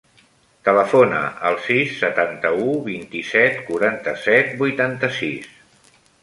Telefona 0.67 1.19
al 1.49 1.57
sis, 1.65 1.91
setanta-u, 1.99 2.71
vint-i-set, 2.87 3.61
quaranta-set, 3.69 4.51
vuitanta-sis. 4.65 5.55